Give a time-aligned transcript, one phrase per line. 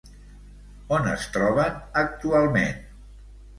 [0.97, 2.75] On es troben actualment?